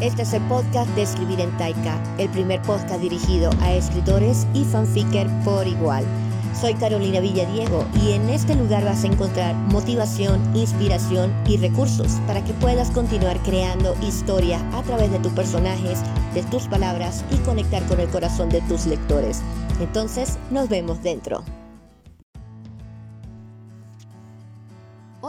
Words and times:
Este 0.00 0.22
es 0.22 0.32
el 0.32 0.42
podcast 0.42 0.88
de 0.94 1.02
Escribir 1.02 1.40
en 1.40 1.50
Taika, 1.56 2.00
el 2.18 2.28
primer 2.28 2.62
podcast 2.62 3.00
dirigido 3.00 3.50
a 3.60 3.72
escritores 3.72 4.46
y 4.54 4.62
fanficker 4.64 5.26
por 5.44 5.66
igual. 5.66 6.04
Soy 6.54 6.74
Carolina 6.74 7.18
Villadiego 7.18 7.84
y 8.00 8.12
en 8.12 8.28
este 8.28 8.54
lugar 8.54 8.84
vas 8.84 9.02
a 9.02 9.08
encontrar 9.08 9.56
motivación, 9.56 10.40
inspiración 10.54 11.34
y 11.48 11.56
recursos 11.56 12.20
para 12.28 12.44
que 12.44 12.52
puedas 12.54 12.92
continuar 12.92 13.42
creando 13.42 13.96
historia 14.00 14.60
a 14.72 14.84
través 14.84 15.10
de 15.10 15.18
tus 15.18 15.32
personajes, 15.32 15.98
de 16.32 16.44
tus 16.44 16.68
palabras 16.68 17.24
y 17.32 17.36
conectar 17.38 17.84
con 17.86 17.98
el 17.98 18.08
corazón 18.08 18.50
de 18.50 18.60
tus 18.62 18.86
lectores. 18.86 19.42
Entonces, 19.80 20.38
nos 20.52 20.68
vemos 20.68 21.02
dentro. 21.02 21.42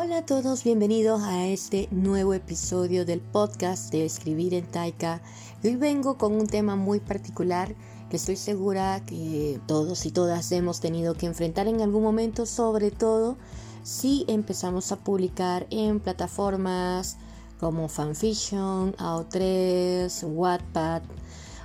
Hola 0.01 0.19
a 0.19 0.25
todos, 0.25 0.63
bienvenidos 0.63 1.23
a 1.23 1.47
este 1.47 1.89
nuevo 1.91 2.33
episodio 2.33 3.03
del 3.03 3.19
podcast 3.19 3.91
de 3.91 4.05
Escribir 4.05 4.53
en 4.53 4.65
Taika. 4.65 5.21
Hoy 5.61 5.75
vengo 5.75 6.17
con 6.17 6.31
un 6.35 6.47
tema 6.47 6.77
muy 6.77 7.01
particular 7.01 7.75
que 8.09 8.15
estoy 8.15 8.37
segura 8.37 9.03
que 9.05 9.59
todos 9.67 10.05
y 10.05 10.11
todas 10.11 10.53
hemos 10.53 10.79
tenido 10.79 11.15
que 11.15 11.25
enfrentar 11.25 11.67
en 11.67 11.81
algún 11.81 12.01
momento, 12.01 12.45
sobre 12.45 12.91
todo 12.91 13.35
si 13.83 14.23
empezamos 14.29 14.93
a 14.93 14.99
publicar 14.99 15.67
en 15.69 15.99
plataformas 15.99 17.17
como 17.59 17.89
Fanfiction, 17.89 18.95
AO3, 18.95 20.23
Wattpad 20.23 21.01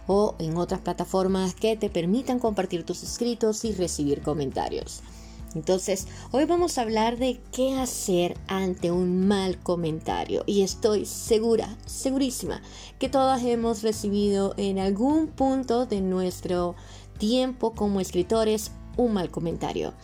o 0.09 0.35
en 0.41 0.57
otras 0.57 0.81
plataformas 0.81 1.55
que 1.55 1.77
te 1.77 1.89
permitan 1.89 2.41
compartir 2.41 2.85
tus 2.85 3.05
escritos 3.05 3.65
y 3.65 3.75
recibir 3.75 4.23
comentarios. 4.23 5.05
Entonces, 5.55 6.09
hoy 6.33 6.45
vamos 6.47 6.79
a 6.79 6.83
hablar 6.83 7.17
de 7.19 7.41
qué 7.53 7.75
hacer 7.77 8.37
ante 8.49 8.91
un 8.91 9.27
mal 9.27 9.59
comentario. 9.59 10.43
Y 10.47 10.63
estoy 10.63 11.07
segura, 11.07 11.77
segurísima, 11.87 12.61
que 12.99 13.09
todas 13.09 13.43
hemos 13.45 13.83
recibido 13.83 14.55
en 14.57 14.79
algún 14.79 15.29
punto 15.29 15.87
de 15.87 16.01
nuestro 16.01 16.75
tiempo 17.19 17.75
como 17.75 18.01
escritores 18.01 18.73
un 18.97 19.13
mal 19.13 19.31
comentario. 19.31 19.95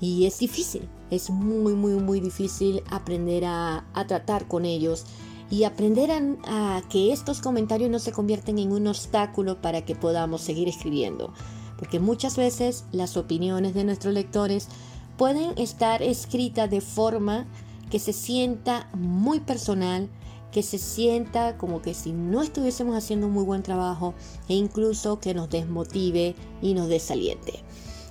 Y 0.00 0.26
es 0.26 0.38
difícil, 0.38 0.88
es 1.10 1.30
muy, 1.30 1.74
muy, 1.74 1.94
muy 1.94 2.20
difícil 2.20 2.82
aprender 2.90 3.44
a, 3.46 3.86
tratar 4.08 4.46
con 4.46 4.64
ellos 4.64 5.04
y 5.50 5.64
aprender 5.64 6.10
a, 6.10 6.76
a 6.76 6.82
que 6.88 7.12
estos 7.12 7.40
comentarios 7.40 7.90
no 7.90 7.98
se 7.98 8.12
convierten 8.12 8.58
en 8.58 8.72
un 8.72 8.88
obstáculo 8.88 9.62
para 9.62 9.84
que 9.84 9.94
podamos 9.94 10.42
seguir 10.42 10.68
escribiendo. 10.68 11.32
Porque 11.78 12.00
muchas 12.00 12.36
veces 12.36 12.84
las 12.92 13.16
opiniones 13.16 13.74
de 13.74 13.84
nuestros 13.84 14.12
lectores 14.12 14.68
pueden 15.16 15.56
estar 15.58 16.02
escritas 16.02 16.70
de 16.70 16.80
forma 16.80 17.46
que 17.90 17.98
se 17.98 18.12
sienta 18.12 18.88
muy 18.94 19.40
personal, 19.40 20.08
que 20.50 20.62
se 20.62 20.78
sienta 20.78 21.56
como 21.56 21.82
que 21.82 21.94
si 21.94 22.12
no 22.12 22.42
estuviésemos 22.42 22.96
haciendo 22.96 23.26
un 23.26 23.32
muy 23.32 23.44
buen 23.44 23.62
trabajo 23.62 24.14
e 24.48 24.54
incluso 24.54 25.20
que 25.20 25.34
nos 25.34 25.50
desmotive 25.50 26.34
y 26.62 26.74
nos 26.74 26.88
desaliente. 26.88 27.60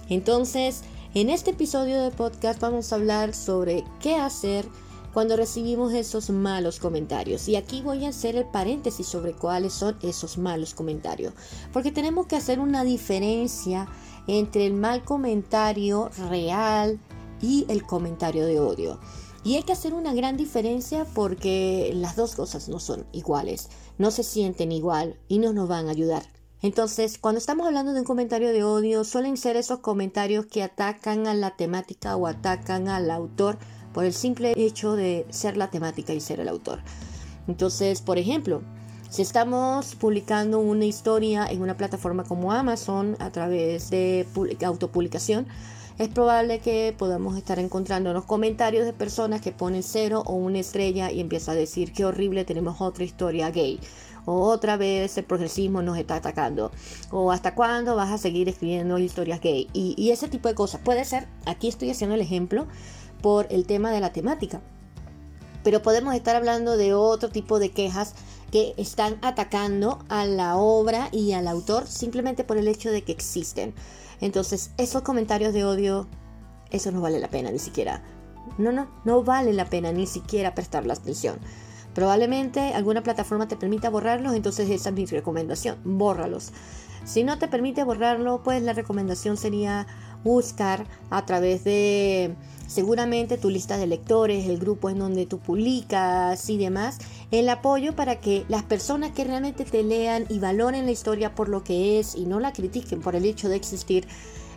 Entonces, 0.10 0.84
en 1.14 1.30
este 1.30 1.52
episodio 1.52 2.02
de 2.02 2.12
podcast 2.12 2.60
vamos 2.60 2.92
a 2.92 2.96
hablar 2.96 3.34
sobre 3.34 3.84
qué 4.00 4.16
hacer 4.16 4.66
cuando 5.16 5.38
recibimos 5.38 5.94
esos 5.94 6.30
malos 6.30 6.78
comentarios. 6.78 7.48
Y 7.48 7.56
aquí 7.56 7.82
voy 7.82 8.04
a 8.04 8.10
hacer 8.10 8.36
el 8.36 8.44
paréntesis 8.44 9.08
sobre 9.08 9.32
cuáles 9.32 9.72
son 9.72 9.98
esos 10.02 10.38
malos 10.38 10.74
comentarios. 10.74 11.34
Porque 11.72 11.94
tenemos 11.94 12.28
que 12.28 12.36
hacer 12.36 12.60
una 12.60 12.84
diferencia 12.84 13.88
entre 14.28 14.66
el 14.66 14.74
mal 14.74 15.04
comentario 15.04 16.10
real 16.30 17.00
y 17.42 17.66
el 17.70 17.84
comentario 17.84 18.46
de 18.46 18.60
odio. 18.60 19.00
Y 19.44 19.56
hay 19.56 19.64
que 19.64 19.74
hacer 19.74 19.94
una 19.94 20.14
gran 20.14 20.38
diferencia 20.38 21.06
porque 21.14 21.92
las 21.94 22.16
dos 22.16 22.36
cosas 22.36 22.68
no 22.68 22.80
son 22.80 23.06
iguales, 23.12 23.70
no 23.98 24.10
se 24.10 24.24
sienten 24.24 24.72
igual 24.72 25.20
y 25.28 25.38
no 25.38 25.54
nos 25.54 25.70
van 25.70 25.88
a 25.88 25.92
ayudar. 25.92 26.24
Entonces, 26.62 27.20
cuando 27.20 27.38
estamos 27.38 27.68
hablando 27.68 27.94
de 27.94 28.00
un 28.00 28.06
comentario 28.06 28.52
de 28.52 28.64
odio, 28.64 29.04
suelen 29.04 29.38
ser 29.38 29.56
esos 29.56 29.80
comentarios 29.80 30.48
que 30.48 30.64
atacan 30.64 31.28
a 31.28 31.36
la 31.36 31.56
temática 31.56 32.16
o 32.16 32.26
atacan 32.26 32.88
al 32.88 33.12
autor 33.12 33.60
por 33.94 34.04
el 34.04 34.14
simple 34.14 34.54
hecho 34.56 34.96
de 34.96 35.28
ser 35.30 35.58
la 35.58 35.70
temática 35.70 36.14
y 36.14 36.20
ser 36.20 36.40
el 36.40 36.48
autor. 36.48 36.80
Entonces, 37.48 38.02
por 38.02 38.18
ejemplo, 38.18 38.64
si 39.16 39.22
estamos 39.22 39.96
publicando 39.96 40.60
una 40.60 40.84
historia 40.84 41.48
en 41.50 41.62
una 41.62 41.78
plataforma 41.78 42.26
como 42.26 42.52
Amazon 42.52 43.16
a 43.20 43.32
través 43.32 43.90
de 43.90 44.28
autopublicación, 44.66 45.48
es 45.98 46.10
probable 46.10 46.60
que 46.60 46.94
podamos 46.98 47.38
estar 47.38 47.58
encontrando 47.58 48.12
los 48.12 48.26
comentarios 48.26 48.86
de 48.86 48.92
personas 48.92 49.40
que 49.40 49.54
ponen 49.54 49.84
cero 49.84 50.22
o 50.26 50.34
una 50.34 50.60
estrella 50.60 51.14
y 51.14 51.22
empieza 51.22 51.54
a 51.54 51.56
decir 51.56 51.94
que 51.94 52.04
horrible 52.04 52.44
tenemos 52.44 52.82
otra 52.82 53.06
historia 53.06 53.52
gay. 53.52 53.80
O 54.26 54.50
otra 54.50 54.76
vez 54.76 55.18
el 55.18 55.24
progresismo 55.24 55.82
nos 55.82 55.98
está 55.98 56.18
atacando. 56.18 56.74
O 57.10 57.32
hasta 57.32 57.56
cuándo 57.56 57.96
vas 57.96 58.12
a 58.12 58.18
seguir 58.18 58.50
escribiendo 58.50 59.00
historias 59.00 59.40
gay. 59.40 59.70
Y 59.72 60.12
ese 60.12 60.28
tipo 60.28 60.50
de 60.50 60.56
cosas. 60.56 60.82
Puede 60.84 61.06
ser, 61.06 61.26
aquí 61.46 61.70
estoy 61.70 61.90
haciendo 61.90 62.16
el 62.16 62.22
ejemplo 62.22 62.68
por 63.22 63.48
el 63.50 63.66
tema 63.66 63.92
de 63.92 64.02
la 64.02 64.12
temática. 64.12 64.60
Pero 65.64 65.82
podemos 65.82 66.14
estar 66.16 66.36
hablando 66.36 66.76
de 66.76 66.94
otro 66.94 67.30
tipo 67.30 67.60
de 67.60 67.72
quejas 67.72 68.14
que 68.56 68.74
están 68.78 69.18
atacando 69.22 70.00
a 70.08 70.24
la 70.24 70.56
obra 70.56 71.10
y 71.12 71.34
al 71.34 71.50
autor 71.50 71.88
simplemente 71.88 72.46
por 72.46 72.56
el 72.56 72.70
hecho 72.70 72.90
de 72.90 73.04
que 73.04 73.12
existen. 73.12 73.74
Entonces, 74.22 74.72
esos 74.78 75.02
comentarios 75.02 75.54
de 75.54 75.66
odio, 75.66 76.08
eso 76.72 76.90
no 76.94 77.02
vale 77.02 77.20
la 77.20 77.28
pena 77.28 77.52
ni 77.52 77.60
siquiera. 77.60 78.02
No, 78.58 78.72
no, 78.72 78.88
no 79.04 79.26
vale 79.26 79.52
la 79.52 79.66
pena 79.66 79.92
ni 79.92 80.08
siquiera 80.08 80.56
prestar 80.56 80.86
la 80.86 80.94
atención. 80.94 81.38
Probablemente 81.94 82.74
alguna 82.74 83.04
plataforma 83.04 83.50
te 83.50 83.58
permita 83.58 83.90
borrarlos, 83.90 84.34
entonces 84.34 84.70
esa 84.70 84.88
es 84.88 84.96
mi 84.96 85.06
recomendación, 85.06 85.78
bórralos. 85.84 86.54
Si 87.04 87.26
no 87.26 87.38
te 87.38 87.50
permite 87.50 87.84
borrarlo, 87.84 88.42
pues 88.42 88.64
la 88.64 88.72
recomendación 88.72 89.36
sería 89.36 89.86
buscar 90.24 90.88
a 91.10 91.26
través 91.26 91.66
de 91.66 92.38
seguramente 92.68 93.38
tu 93.38 93.50
lista 93.50 93.78
de 93.78 93.88
lectores, 93.88 94.48
el 94.48 94.60
grupo 94.60 94.90
en 94.90 95.00
donde 95.00 95.26
tú 95.26 95.40
publicas 95.40 96.50
y 96.50 96.58
demás, 96.58 97.00
el 97.32 97.50
apoyo 97.50 97.96
para 97.96 98.20
que 98.20 98.46
las 98.48 98.64
personas 98.64 99.12
que 99.12 99.24
realmente 99.24 99.66
te 99.66 99.84
lean 99.84 100.26
y 100.30 100.40
valoren 100.40 100.86
la 100.86 100.92
historia 100.92 101.36
por 101.36 101.50
lo 101.50 101.64
que 101.64 102.00
es 102.00 102.16
y 102.16 102.26
no 102.26 102.40
la 102.40 102.54
critiquen 102.54 103.02
por 103.02 103.16
el 103.16 103.26
hecho 103.26 103.50
de 103.50 103.56
existir, 103.56 104.08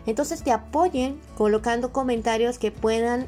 entonces 0.05 0.43
te 0.43 0.51
apoyen 0.51 1.19
colocando 1.37 1.91
comentarios 1.91 2.57
que 2.57 2.71
puedan 2.71 3.27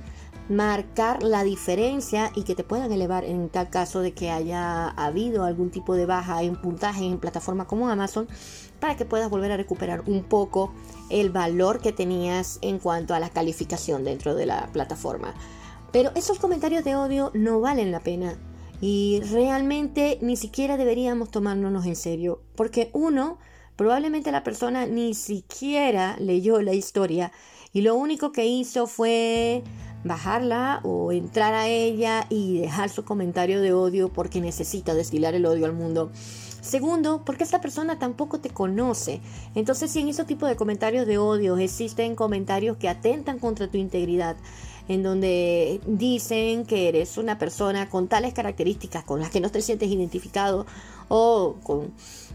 marcar 0.49 1.23
la 1.23 1.43
diferencia 1.43 2.31
y 2.35 2.43
que 2.43 2.55
te 2.55 2.63
puedan 2.63 2.91
elevar 2.91 3.23
en 3.23 3.49
tal 3.49 3.69
caso 3.69 4.01
de 4.01 4.13
que 4.13 4.31
haya 4.31 4.89
habido 4.89 5.45
algún 5.45 5.69
tipo 5.69 5.95
de 5.95 6.05
baja 6.05 6.43
en 6.43 6.55
puntaje 6.55 7.05
en 7.05 7.19
plataformas 7.19 7.67
como 7.67 7.87
Amazon 7.89 8.27
para 8.81 8.97
que 8.97 9.05
puedas 9.05 9.29
volver 9.29 9.53
a 9.53 9.57
recuperar 9.57 10.03
un 10.07 10.23
poco 10.23 10.73
el 11.09 11.29
valor 11.29 11.79
que 11.79 11.93
tenías 11.93 12.59
en 12.61 12.79
cuanto 12.79 13.13
a 13.13 13.19
la 13.19 13.29
calificación 13.29 14.03
dentro 14.03 14.35
de 14.35 14.47
la 14.47 14.67
plataforma. 14.73 15.33
Pero 15.93 16.11
esos 16.15 16.39
comentarios 16.39 16.83
de 16.83 16.97
odio 16.97 17.31
no 17.33 17.61
valen 17.61 17.91
la 17.91 18.01
pena 18.01 18.37
y 18.81 19.21
realmente 19.31 20.17
ni 20.21 20.35
siquiera 20.35 20.75
deberíamos 20.75 21.29
tomárnoslos 21.29 21.85
en 21.85 21.95
serio 21.95 22.41
porque 22.55 22.89
uno, 22.93 23.37
probablemente 23.75 24.31
la 24.31 24.43
persona 24.43 24.85
ni 24.85 25.13
siquiera 25.13 26.17
leyó 26.19 26.61
la 26.61 26.73
historia 26.73 27.31
y 27.73 27.81
lo 27.81 27.95
único 27.95 28.31
que 28.31 28.45
hizo 28.45 28.87
fue 28.87 29.63
bajarla 30.03 30.81
o 30.83 31.11
entrar 31.11 31.53
a 31.53 31.67
ella 31.67 32.25
y 32.29 32.59
dejar 32.59 32.89
su 32.89 33.03
comentario 33.03 33.61
de 33.61 33.73
odio 33.73 34.09
porque 34.09 34.41
necesita 34.41 34.93
destilar 34.93 35.35
el 35.35 35.45
odio 35.45 35.65
al 35.65 35.73
mundo. 35.73 36.11
Segundo, 36.61 37.23
porque 37.25 37.43
esta 37.43 37.59
persona 37.59 37.97
tampoco 37.97 38.39
te 38.39 38.49
conoce. 38.49 39.19
Entonces, 39.55 39.91
si 39.91 39.99
en 39.99 40.09
ese 40.09 40.25
tipo 40.25 40.45
de 40.45 40.55
comentarios 40.55 41.07
de 41.07 41.17
odio 41.17 41.57
existen 41.57 42.15
comentarios 42.15 42.77
que 42.77 42.87
atentan 42.87 43.39
contra 43.39 43.67
tu 43.67 43.77
integridad, 43.77 44.37
en 44.87 45.03
donde 45.03 45.81
dicen 45.87 46.65
que 46.65 46.87
eres 46.87 47.17
una 47.17 47.37
persona 47.37 47.89
con 47.89 48.07
tales 48.07 48.33
características 48.33 49.03
con 49.03 49.19
las 49.19 49.29
que 49.31 49.39
no 49.39 49.49
te 49.49 49.61
sientes 49.61 49.89
identificado 49.89 50.65
o 51.07 51.55
con, 51.63 51.91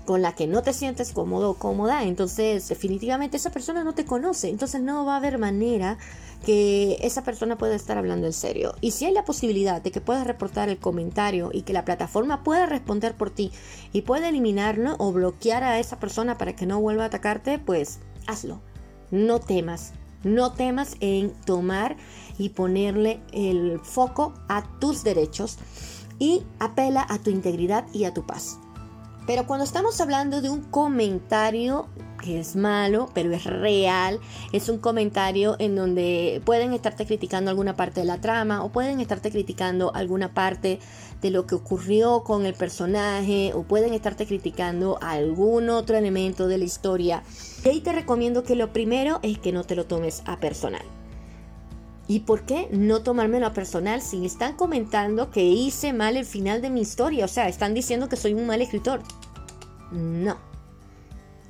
con 0.06 0.22
la 0.22 0.34
que 0.34 0.46
no 0.46 0.62
te 0.62 0.72
sientes 0.72 1.12
cómodo 1.12 1.50
o 1.50 1.54
cómoda, 1.54 2.04
entonces 2.04 2.66
definitivamente 2.68 3.36
esa 3.36 3.50
persona 3.50 3.84
no 3.84 3.94
te 3.94 4.06
conoce, 4.06 4.48
entonces 4.48 4.80
no 4.80 5.04
va 5.04 5.14
a 5.14 5.16
haber 5.18 5.36
manera 5.36 5.98
que 6.46 6.96
esa 7.02 7.24
persona 7.24 7.58
pueda 7.58 7.74
estar 7.74 7.98
hablando 7.98 8.26
en 8.26 8.32
serio. 8.32 8.74
Y 8.80 8.92
si 8.92 9.04
hay 9.04 9.12
la 9.12 9.24
posibilidad 9.24 9.82
de 9.82 9.90
que 9.90 10.00
puedas 10.00 10.26
reportar 10.26 10.68
el 10.68 10.78
comentario 10.78 11.50
y 11.52 11.62
que 11.62 11.72
la 11.72 11.84
plataforma 11.84 12.42
pueda 12.44 12.66
responder 12.66 13.14
por 13.14 13.30
ti 13.30 13.50
y 13.92 14.02
pueda 14.02 14.28
eliminarlo 14.28 14.94
o 14.98 15.12
bloquear 15.12 15.64
a 15.64 15.78
esa 15.78 15.98
persona 15.98 16.38
para 16.38 16.54
que 16.54 16.66
no 16.66 16.80
vuelva 16.80 17.02
a 17.02 17.06
atacarte, 17.06 17.58
pues 17.58 17.98
hazlo. 18.26 18.60
No 19.10 19.40
temas. 19.40 19.92
No 20.24 20.52
temas 20.52 20.96
en 21.00 21.32
tomar 21.44 21.96
y 22.38 22.50
ponerle 22.50 23.20
el 23.32 23.80
foco 23.80 24.34
a 24.48 24.78
tus 24.78 25.04
derechos 25.04 25.58
y 26.18 26.42
apela 26.58 27.04
a 27.08 27.18
tu 27.18 27.30
integridad 27.30 27.86
y 27.92 28.04
a 28.04 28.14
tu 28.14 28.24
paz. 28.26 28.58
Pero 29.26 29.46
cuando 29.46 29.64
estamos 29.64 30.00
hablando 30.00 30.40
de 30.40 30.50
un 30.50 30.62
comentario 30.62 31.88
que 32.16 32.40
es 32.40 32.56
malo, 32.56 33.08
pero 33.14 33.32
es 33.32 33.44
real. 33.44 34.20
Es 34.52 34.68
un 34.68 34.78
comentario 34.78 35.56
en 35.58 35.76
donde 35.76 36.42
pueden 36.44 36.72
estarte 36.72 37.06
criticando 37.06 37.50
alguna 37.50 37.76
parte 37.76 38.00
de 38.00 38.06
la 38.06 38.20
trama 38.20 38.64
o 38.64 38.70
pueden 38.70 39.00
estarte 39.00 39.30
criticando 39.30 39.94
alguna 39.94 40.34
parte 40.34 40.80
de 41.20 41.30
lo 41.30 41.46
que 41.46 41.54
ocurrió 41.54 42.24
con 42.24 42.46
el 42.46 42.54
personaje 42.54 43.52
o 43.54 43.62
pueden 43.62 43.94
estarte 43.94 44.26
criticando 44.26 44.98
algún 45.00 45.70
otro 45.70 45.96
elemento 45.96 46.48
de 46.48 46.58
la 46.58 46.64
historia. 46.64 47.22
Y 47.64 47.68
ahí 47.68 47.80
te 47.80 47.92
recomiendo 47.92 48.42
que 48.42 48.56
lo 48.56 48.72
primero 48.72 49.20
es 49.22 49.38
que 49.38 49.52
no 49.52 49.64
te 49.64 49.76
lo 49.76 49.86
tomes 49.86 50.22
a 50.26 50.38
personal. 50.38 50.95
¿Y 52.08 52.20
por 52.20 52.42
qué 52.42 52.68
no 52.70 53.02
tomármelo 53.02 53.46
a 53.46 53.52
personal 53.52 54.00
si 54.00 54.24
están 54.24 54.54
comentando 54.54 55.30
que 55.30 55.42
hice 55.42 55.92
mal 55.92 56.16
el 56.16 56.24
final 56.24 56.62
de 56.62 56.70
mi 56.70 56.80
historia? 56.80 57.24
O 57.24 57.28
sea, 57.28 57.48
están 57.48 57.74
diciendo 57.74 58.08
que 58.08 58.16
soy 58.16 58.34
un 58.34 58.46
mal 58.46 58.62
escritor. 58.62 59.00
No. 59.90 60.36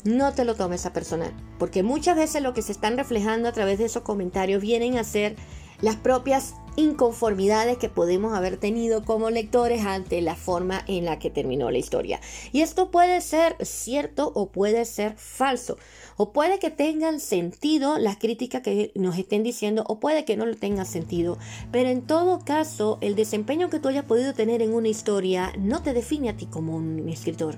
No 0.04 0.32
te 0.32 0.44
lo 0.44 0.54
tomes 0.54 0.86
a 0.86 0.92
personal. 0.92 1.32
Porque 1.58 1.82
muchas 1.82 2.16
veces 2.16 2.42
lo 2.42 2.54
que 2.54 2.62
se 2.62 2.72
están 2.72 2.96
reflejando 2.96 3.48
a 3.48 3.52
través 3.52 3.78
de 3.78 3.84
esos 3.84 4.02
comentarios 4.02 4.62
vienen 4.62 4.96
a 4.96 5.04
ser 5.04 5.36
las 5.80 5.96
propias 5.96 6.54
inconformidades 6.76 7.78
que 7.78 7.88
podemos 7.88 8.34
haber 8.34 8.58
tenido 8.58 9.04
como 9.04 9.30
lectores 9.30 9.84
ante 9.84 10.20
la 10.20 10.36
forma 10.36 10.82
en 10.86 11.06
la 11.06 11.18
que 11.18 11.30
terminó 11.30 11.70
la 11.70 11.78
historia. 11.78 12.20
Y 12.52 12.60
esto 12.60 12.90
puede 12.90 13.20
ser 13.22 13.56
cierto 13.64 14.30
o 14.34 14.50
puede 14.50 14.84
ser 14.84 15.14
falso. 15.16 15.78
O 16.18 16.32
puede 16.32 16.58
que 16.58 16.70
tengan 16.70 17.20
sentido 17.20 17.98
las 17.98 18.16
críticas 18.16 18.62
que 18.62 18.92
nos 18.94 19.18
estén 19.18 19.42
diciendo 19.42 19.84
o 19.88 19.98
puede 19.98 20.24
que 20.24 20.36
no 20.36 20.46
lo 20.46 20.54
tengan 20.54 20.86
sentido. 20.86 21.38
Pero 21.72 21.88
en 21.88 22.02
todo 22.02 22.40
caso, 22.44 22.98
el 23.00 23.16
desempeño 23.16 23.70
que 23.70 23.80
tú 23.80 23.88
hayas 23.88 24.04
podido 24.04 24.34
tener 24.34 24.62
en 24.62 24.74
una 24.74 24.88
historia 24.88 25.52
no 25.58 25.82
te 25.82 25.92
define 25.92 26.30
a 26.30 26.36
ti 26.36 26.46
como 26.46 26.76
un 26.76 27.08
escritor. 27.08 27.56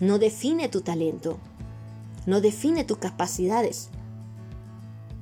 No 0.00 0.18
define 0.18 0.68
tu 0.68 0.80
talento. 0.80 1.38
No 2.26 2.40
define 2.40 2.84
tus 2.84 2.98
capacidades. 2.98 3.90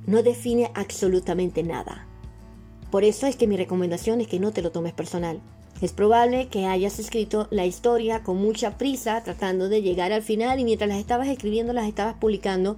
No 0.05 0.23
define 0.23 0.71
absolutamente 0.73 1.63
nada. 1.63 2.07
Por 2.91 3.03
eso 3.03 3.27
es 3.27 3.35
que 3.35 3.47
mi 3.47 3.57
recomendación 3.57 4.21
es 4.21 4.27
que 4.27 4.39
no 4.39 4.51
te 4.51 4.61
lo 4.61 4.71
tomes 4.71 4.93
personal. 4.93 5.39
Es 5.81 5.93
probable 5.93 6.47
que 6.47 6.65
hayas 6.65 6.99
escrito 6.99 7.47
la 7.49 7.65
historia 7.65 8.21
con 8.21 8.37
mucha 8.37 8.77
prisa, 8.77 9.23
tratando 9.23 9.69
de 9.69 9.81
llegar 9.81 10.11
al 10.11 10.21
final 10.21 10.59
y 10.59 10.63
mientras 10.63 10.89
las 10.89 10.99
estabas 10.99 11.27
escribiendo 11.27 11.73
las 11.73 11.87
estabas 11.87 12.15
publicando 12.15 12.77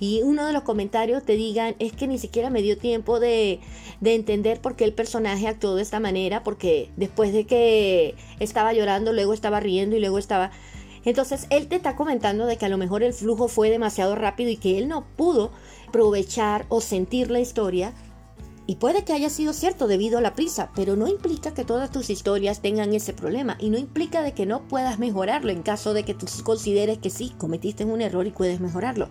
y 0.00 0.22
uno 0.22 0.46
de 0.46 0.52
los 0.52 0.62
comentarios 0.62 1.24
te 1.24 1.36
digan 1.36 1.76
es 1.78 1.92
que 1.92 2.06
ni 2.06 2.18
siquiera 2.18 2.50
me 2.50 2.62
dio 2.62 2.76
tiempo 2.76 3.20
de, 3.20 3.60
de, 4.00 4.14
entender 4.14 4.60
por 4.60 4.76
qué 4.76 4.84
el 4.84 4.92
personaje 4.92 5.46
actuó 5.48 5.74
de 5.76 5.82
esta 5.82 6.00
manera, 6.00 6.42
porque 6.42 6.90
después 6.96 7.32
de 7.32 7.46
que 7.46 8.14
estaba 8.40 8.72
llorando, 8.72 9.12
luego 9.12 9.32
estaba 9.32 9.60
riendo 9.60 9.96
y 9.96 10.00
luego 10.00 10.18
estaba... 10.18 10.50
Entonces 11.04 11.46
él 11.50 11.68
te 11.68 11.76
está 11.76 11.96
comentando 11.96 12.46
de 12.46 12.56
que 12.56 12.64
a 12.64 12.70
lo 12.70 12.78
mejor 12.78 13.02
el 13.02 13.12
flujo 13.12 13.48
fue 13.48 13.70
demasiado 13.70 14.14
rápido 14.14 14.50
y 14.50 14.56
que 14.56 14.78
él 14.78 14.88
no 14.88 15.04
pudo 15.16 15.50
aprovechar 15.94 16.66
o 16.70 16.80
sentir 16.80 17.30
la 17.30 17.38
historia 17.38 17.92
y 18.66 18.76
puede 18.76 19.04
que 19.04 19.12
haya 19.12 19.30
sido 19.30 19.52
cierto 19.52 19.86
debido 19.86 20.18
a 20.18 20.20
la 20.20 20.34
prisa, 20.34 20.72
pero 20.74 20.96
no 20.96 21.06
implica 21.06 21.54
que 21.54 21.64
todas 21.64 21.92
tus 21.92 22.10
historias 22.10 22.60
tengan 22.60 22.92
ese 22.94 23.12
problema 23.12 23.56
y 23.60 23.70
no 23.70 23.78
implica 23.78 24.20
de 24.22 24.32
que 24.32 24.44
no 24.44 24.66
puedas 24.66 24.98
mejorarlo 24.98 25.52
en 25.52 25.62
caso 25.62 25.94
de 25.94 26.02
que 26.02 26.12
tú 26.12 26.26
consideres 26.42 26.98
que 26.98 27.10
sí, 27.10 27.32
cometiste 27.38 27.84
un 27.84 28.00
error 28.00 28.26
y 28.26 28.32
puedes 28.32 28.58
mejorarlo. 28.58 29.08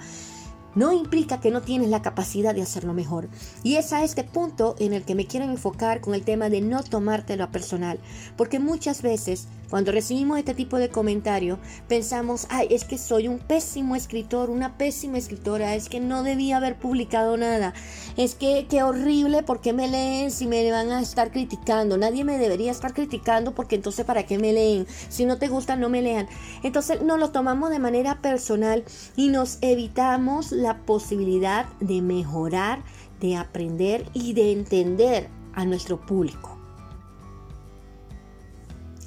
No 0.76 0.92
implica 0.92 1.40
que 1.40 1.52
no 1.52 1.62
tienes 1.62 1.90
la 1.90 2.02
capacidad 2.02 2.56
de 2.56 2.62
hacerlo 2.62 2.94
mejor. 2.94 3.30
Y 3.64 3.76
es 3.76 3.94
a 3.94 4.04
este 4.04 4.24
punto 4.24 4.76
en 4.80 4.94
el 4.94 5.04
que 5.04 5.16
me 5.16 5.28
quiero 5.28 5.46
enfocar 5.46 6.02
con 6.02 6.14
el 6.14 6.24
tema 6.24 6.50
de 6.50 6.62
no 6.62 6.84
tomártelo 6.84 7.44
a 7.44 7.52
personal, 7.52 8.00
porque 8.38 8.60
muchas 8.60 9.02
veces 9.02 9.48
cuando 9.74 9.92
recibimos 9.92 10.38
este 10.38 10.54
tipo 10.54 10.78
de 10.78 10.90
comentario, 10.90 11.58
pensamos, 11.88 12.46
ay, 12.52 12.68
es 12.70 12.86
que 12.86 13.00
soy 13.00 13.28
un 13.28 13.40
pésimo 13.40 13.96
escritor, 13.96 14.52
una 14.52 14.78
pésima 14.78 15.18
escritora, 15.18 15.74
es 15.74 15.90
que 15.90 16.00
no 16.00 16.22
debía 16.22 16.58
haber 16.58 16.78
publicado 16.78 17.38
nada, 17.38 17.74
es 18.16 18.36
que 18.36 18.68
qué 18.70 18.84
horrible, 18.84 19.42
¿por 19.42 19.62
qué 19.62 19.74
me 19.74 19.88
leen 19.88 20.30
si 20.30 20.46
me 20.46 20.70
van 20.70 20.92
a 20.92 21.02
estar 21.02 21.32
criticando? 21.32 21.98
Nadie 21.98 22.24
me 22.24 22.38
debería 22.38 22.70
estar 22.70 22.94
criticando 22.94 23.56
porque 23.56 23.74
entonces 23.74 24.06
¿para 24.06 24.28
qué 24.28 24.38
me 24.38 24.54
leen? 24.54 24.86
Si 25.10 25.26
no 25.26 25.40
te 25.40 25.48
gusta, 25.48 25.76
no 25.76 25.90
me 25.90 26.04
lean. 26.04 26.28
Entonces 26.62 27.02
nos 27.02 27.20
lo 27.20 27.32
tomamos 27.32 27.72
de 27.72 27.80
manera 27.80 28.22
personal 28.22 28.84
y 29.16 29.30
nos 29.30 29.58
evitamos 29.62 30.52
la 30.64 30.86
posibilidad 30.86 31.68
de 31.80 32.02
mejorar, 32.02 32.84
de 33.20 33.36
aprender 33.36 34.10
y 34.14 34.34
de 34.34 34.52
entender 34.52 35.30
a 35.54 35.66
nuestro 35.66 36.04
público. 36.04 36.58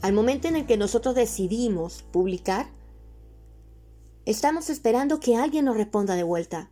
Al 0.02 0.12
momento 0.12 0.46
en 0.46 0.54
el 0.54 0.66
que 0.66 0.76
nosotros 0.76 1.16
decidimos 1.16 2.04
publicar, 2.12 2.68
estamos 4.24 4.70
esperando 4.70 5.18
que 5.18 5.36
alguien 5.36 5.64
nos 5.64 5.76
responda 5.76 6.14
de 6.14 6.22
vuelta. 6.22 6.70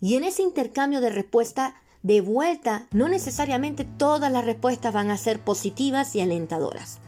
Y 0.00 0.16
en 0.16 0.24
ese 0.24 0.42
intercambio 0.42 1.00
de 1.00 1.10
respuesta 1.10 1.76
de 2.02 2.20
vuelta, 2.20 2.86
no 2.92 3.08
necesariamente 3.08 3.84
todas 3.84 4.32
las 4.32 4.44
respuestas 4.44 4.92
van 4.92 5.10
a 5.10 5.16
ser 5.16 5.40
positivas 5.40 6.14
y 6.16 6.20
alentadoras. 6.20 6.98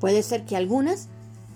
Puede 0.00 0.22
ser 0.22 0.44
que 0.44 0.56
algunas 0.56 1.08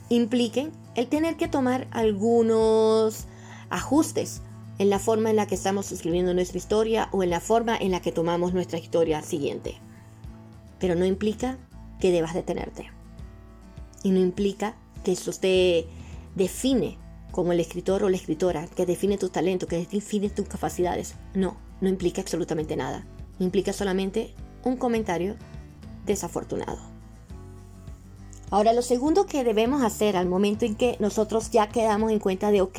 impliquen 0.08 0.72
el 0.96 1.06
tener 1.06 1.36
que 1.36 1.46
tomar 1.48 1.86
algunos 1.92 3.26
ajustes 3.70 4.42
en 4.78 4.90
la 4.90 4.98
forma 4.98 5.30
en 5.30 5.36
la 5.36 5.46
que 5.46 5.54
estamos 5.54 5.92
escribiendo 5.92 6.34
nuestra 6.34 6.58
historia 6.58 7.08
o 7.12 7.22
en 7.22 7.30
la 7.30 7.40
forma 7.40 7.76
en 7.76 7.92
la 7.92 8.00
que 8.00 8.12
tomamos 8.12 8.52
nuestra 8.52 8.78
historia 8.78 9.22
siguiente 9.22 9.80
pero 10.78 10.94
no 10.94 11.04
implica 11.04 11.58
que 12.00 12.10
debas 12.10 12.34
detenerte. 12.34 12.90
Y 14.02 14.10
no 14.10 14.20
implica 14.20 14.76
que 15.04 15.12
eso 15.12 15.32
te 15.32 15.86
define 16.34 16.98
como 17.32 17.52
el 17.52 17.60
escritor 17.60 18.02
o 18.02 18.08
la 18.08 18.16
escritora, 18.16 18.66
que 18.66 18.86
define 18.86 19.18
tu 19.18 19.28
talento, 19.28 19.66
que 19.66 19.86
define 19.86 20.30
tus 20.30 20.48
capacidades. 20.48 21.14
No, 21.34 21.56
no 21.80 21.88
implica 21.88 22.22
absolutamente 22.22 22.76
nada. 22.76 23.06
Implica 23.38 23.72
solamente 23.72 24.32
un 24.64 24.76
comentario 24.76 25.36
desafortunado. 26.06 26.95
Ahora, 28.56 28.72
lo 28.72 28.80
segundo 28.80 29.26
que 29.26 29.44
debemos 29.44 29.82
hacer 29.82 30.16
al 30.16 30.24
momento 30.24 30.64
en 30.64 30.76
que 30.76 30.96
nosotros 30.98 31.50
ya 31.50 31.68
quedamos 31.68 32.10
en 32.10 32.18
cuenta 32.18 32.50
de, 32.50 32.62
ok, 32.62 32.78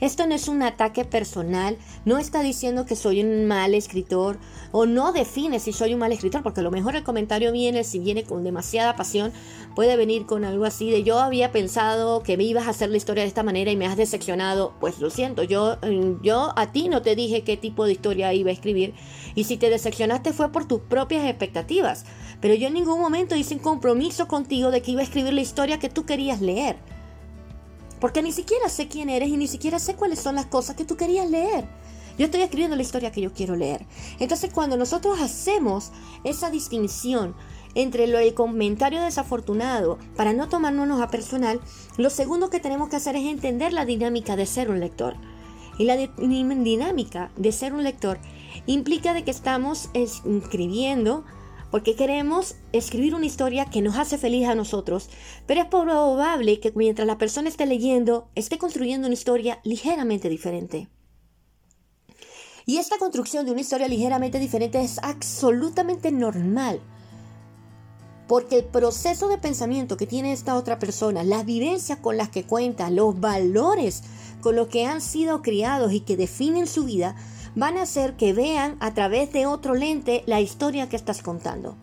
esto 0.00 0.26
no 0.26 0.34
es 0.34 0.48
un 0.48 0.64
ataque 0.64 1.04
personal, 1.04 1.78
no 2.04 2.18
está 2.18 2.42
diciendo 2.42 2.86
que 2.86 2.96
soy 2.96 3.22
un 3.22 3.46
mal 3.46 3.72
escritor 3.76 4.36
o 4.72 4.84
no 4.84 5.12
define 5.12 5.60
si 5.60 5.72
soy 5.72 5.94
un 5.94 6.00
mal 6.00 6.10
escritor, 6.10 6.42
porque 6.42 6.58
a 6.58 6.64
lo 6.64 6.72
mejor 6.72 6.96
el 6.96 7.04
comentario 7.04 7.52
viene, 7.52 7.84
si 7.84 8.00
viene 8.00 8.24
con 8.24 8.42
demasiada 8.42 8.96
pasión, 8.96 9.32
puede 9.76 9.96
venir 9.96 10.26
con 10.26 10.44
algo 10.44 10.64
así 10.64 10.90
de 10.90 11.04
yo 11.04 11.20
había 11.20 11.52
pensado 11.52 12.24
que 12.24 12.36
me 12.36 12.42
ibas 12.42 12.66
a 12.66 12.70
hacer 12.70 12.90
la 12.90 12.96
historia 12.96 13.22
de 13.22 13.28
esta 13.28 13.44
manera 13.44 13.70
y 13.70 13.76
me 13.76 13.86
has 13.86 13.96
decepcionado, 13.96 14.74
pues 14.80 14.98
lo 14.98 15.08
siento, 15.08 15.44
yo, 15.44 15.76
mm, 15.82 16.24
yo 16.24 16.52
a 16.56 16.72
ti 16.72 16.88
no 16.88 17.00
te 17.00 17.14
dije 17.14 17.44
qué 17.44 17.56
tipo 17.56 17.84
de 17.84 17.92
historia 17.92 18.34
iba 18.34 18.50
a 18.50 18.54
escribir 18.54 18.94
y 19.36 19.44
si 19.44 19.56
te 19.56 19.70
decepcionaste 19.70 20.32
fue 20.32 20.50
por 20.50 20.66
tus 20.66 20.80
propias 20.80 21.24
expectativas, 21.26 22.06
pero 22.40 22.54
yo 22.54 22.66
en 22.66 22.74
ningún 22.74 23.00
momento 23.00 23.36
hice 23.36 23.54
un 23.54 23.60
compromiso 23.60 24.26
contigo 24.26 24.72
de 24.72 24.82
que 24.82 24.90
iba 24.90 25.00
a 25.00 25.04
escribir 25.12 25.34
la 25.34 25.42
historia 25.42 25.78
que 25.78 25.90
tú 25.90 26.06
querías 26.06 26.40
leer. 26.40 26.76
Porque 28.00 28.22
ni 28.22 28.32
siquiera 28.32 28.70
sé 28.70 28.88
quién 28.88 29.10
eres 29.10 29.28
y 29.28 29.36
ni 29.36 29.46
siquiera 29.46 29.78
sé 29.78 29.94
cuáles 29.94 30.18
son 30.18 30.36
las 30.36 30.46
cosas 30.46 30.74
que 30.74 30.86
tú 30.86 30.96
querías 30.96 31.28
leer. 31.28 31.66
Yo 32.18 32.24
estoy 32.24 32.40
escribiendo 32.40 32.76
la 32.76 32.82
historia 32.82 33.12
que 33.12 33.20
yo 33.20 33.32
quiero 33.34 33.54
leer. 33.54 33.86
Entonces 34.20 34.50
cuando 34.52 34.78
nosotros 34.78 35.20
hacemos 35.20 35.92
esa 36.24 36.50
distinción 36.50 37.34
entre 37.74 38.06
lo, 38.06 38.18
el 38.18 38.32
comentario 38.32 39.02
desafortunado 39.02 39.98
para 40.16 40.32
no 40.32 40.48
tomárnoslo 40.48 41.02
a 41.02 41.08
personal, 41.08 41.60
lo 41.98 42.08
segundo 42.08 42.48
que 42.48 42.60
tenemos 42.60 42.88
que 42.88 42.96
hacer 42.96 43.14
es 43.14 43.24
entender 43.24 43.74
la 43.74 43.84
dinámica 43.84 44.34
de 44.34 44.46
ser 44.46 44.70
un 44.70 44.80
lector. 44.80 45.16
Y 45.78 45.84
la 45.84 45.96
dinámica 45.96 47.30
de 47.36 47.52
ser 47.52 47.74
un 47.74 47.82
lector 47.82 48.18
implica 48.66 49.12
de 49.12 49.24
que 49.24 49.30
estamos 49.30 49.90
escribiendo 49.92 51.24
porque 51.72 51.96
queremos 51.96 52.56
escribir 52.72 53.14
una 53.14 53.24
historia 53.24 53.64
que 53.64 53.80
nos 53.80 53.96
hace 53.96 54.18
feliz 54.18 54.46
a 54.46 54.54
nosotros, 54.54 55.08
pero 55.46 55.62
es 55.62 55.66
probable 55.68 56.60
que 56.60 56.70
mientras 56.76 57.08
la 57.08 57.16
persona 57.16 57.48
esté 57.48 57.64
leyendo, 57.64 58.28
esté 58.34 58.58
construyendo 58.58 59.06
una 59.06 59.14
historia 59.14 59.58
ligeramente 59.64 60.28
diferente. 60.28 60.90
Y 62.66 62.76
esta 62.76 62.98
construcción 62.98 63.46
de 63.46 63.52
una 63.52 63.62
historia 63.62 63.88
ligeramente 63.88 64.38
diferente 64.38 64.82
es 64.82 64.98
absolutamente 65.02 66.12
normal. 66.12 66.78
Porque 68.28 68.58
el 68.58 68.64
proceso 68.64 69.28
de 69.28 69.38
pensamiento 69.38 69.96
que 69.96 70.06
tiene 70.06 70.32
esta 70.34 70.56
otra 70.56 70.78
persona, 70.78 71.24
las 71.24 71.46
vivencias 71.46 71.98
con 71.98 72.18
las 72.18 72.28
que 72.28 72.44
cuenta, 72.44 72.90
los 72.90 73.18
valores 73.18 74.02
con 74.42 74.56
los 74.56 74.68
que 74.68 74.84
han 74.84 75.00
sido 75.00 75.40
criados 75.40 75.94
y 75.94 76.00
que 76.00 76.18
definen 76.18 76.66
su 76.66 76.84
vida, 76.84 77.16
van 77.54 77.76
a 77.76 77.82
hacer 77.82 78.14
que 78.14 78.32
vean 78.32 78.76
a 78.80 78.94
través 78.94 79.32
de 79.32 79.46
otro 79.46 79.74
lente 79.74 80.22
la 80.26 80.40
historia 80.40 80.88
que 80.88 80.96
estás 80.96 81.22
contando. 81.22 81.76